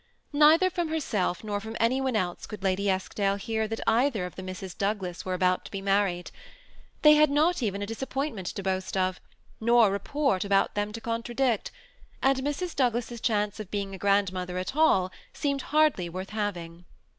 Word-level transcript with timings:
Neither 0.33 0.71
from 0.71 0.87
herself 0.87 1.43
nor 1.43 1.59
from 1.59 1.75
anj 1.79 2.01
one 2.01 2.15
else 2.15 2.47
could 2.47 2.63
Lady 2.63 2.89
Eskdale 2.89 3.35
hear 3.35 3.67
that 3.67 3.81
either 3.85 4.25
of 4.25 4.35
the 4.35 4.41
Misses 4.41 4.73
Douglas 4.73 5.25
were 5.25 5.35
about 5.35 5.63
to 5.65 5.69
be 5.69 5.79
married. 5.79 6.31
They 7.03 7.13
had 7.13 7.29
not 7.29 7.61
even 7.61 7.83
a 7.83 7.85
disappointment 7.85 8.47
to 8.47 8.63
boast 8.63 8.97
of, 8.97 9.21
not 9.59 9.83
a 9.89 9.91
report 9.91 10.43
about 10.43 10.73
them 10.73 10.91
to 10.93 11.01
contradict; 11.01 11.69
and 12.19 12.39
Mrs. 12.39 12.75
Douglas's 12.75 13.21
chance 13.21 13.59
of 13.59 13.69
being 13.69 13.93
a 13.93 13.99
grandmother 13.99 14.57
at 14.57 14.75
all 14.75 15.11
seemed 15.33 15.61
hardly 15.69 16.09
worth 16.09 16.31
having. 16.31 16.85